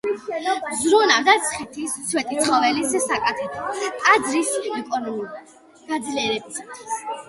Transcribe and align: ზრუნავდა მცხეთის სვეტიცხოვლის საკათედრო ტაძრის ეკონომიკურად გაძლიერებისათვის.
ზრუნავდა 0.77 1.35
მცხეთის 1.41 1.93
სვეტიცხოვლის 2.07 2.97
საკათედრო 3.05 3.87
ტაძრის 4.03 4.53
ეკონომიკურად 4.83 5.57
გაძლიერებისათვის. 5.89 7.05